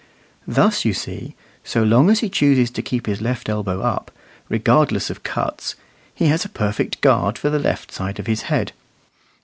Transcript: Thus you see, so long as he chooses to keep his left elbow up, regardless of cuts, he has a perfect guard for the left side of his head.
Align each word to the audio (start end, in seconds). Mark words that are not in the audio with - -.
Thus 0.47 0.83
you 0.83 0.93
see, 0.95 1.35
so 1.63 1.83
long 1.83 2.09
as 2.09 2.21
he 2.21 2.29
chooses 2.31 2.71
to 2.71 2.81
keep 2.81 3.05
his 3.05 3.21
left 3.21 3.47
elbow 3.49 3.81
up, 3.83 4.09
regardless 4.49 5.11
of 5.11 5.21
cuts, 5.21 5.75
he 6.15 6.25
has 6.25 6.43
a 6.43 6.49
perfect 6.49 7.01
guard 7.01 7.37
for 7.37 7.51
the 7.51 7.59
left 7.59 7.91
side 7.91 8.17
of 8.17 8.25
his 8.25 8.41
head. 8.49 8.71